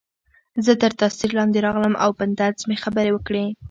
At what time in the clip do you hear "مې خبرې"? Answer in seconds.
2.69-3.11